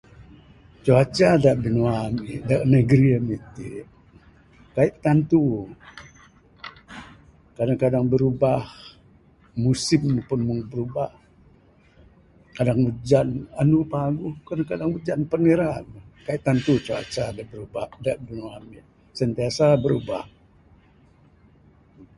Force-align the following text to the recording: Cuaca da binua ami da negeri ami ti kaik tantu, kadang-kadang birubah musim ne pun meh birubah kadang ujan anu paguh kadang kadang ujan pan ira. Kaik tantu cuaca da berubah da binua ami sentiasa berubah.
Cuaca 0.83 1.29
da 1.43 1.51
binua 1.61 1.93
ami 2.07 2.31
da 2.49 2.55
negeri 2.75 3.09
ami 3.19 3.35
ti 3.53 3.67
kaik 4.75 4.93
tantu, 5.03 5.41
kadang-kadang 7.57 8.05
birubah 8.11 8.61
musim 9.63 10.01
ne 10.13 10.21
pun 10.29 10.39
meh 10.47 10.61
birubah 10.71 11.11
kadang 12.57 12.79
ujan 12.89 13.27
anu 13.61 13.77
paguh 13.93 14.35
kadang 14.47 14.67
kadang 14.71 14.89
ujan 14.97 15.21
pan 15.31 15.41
ira. 15.53 15.71
Kaik 16.25 16.41
tantu 16.45 16.73
cuaca 16.85 17.25
da 17.37 17.43
berubah 17.51 17.87
da 18.03 18.11
binua 18.25 18.51
ami 18.59 18.79
sentiasa 19.19 19.65
berubah. 19.83 20.23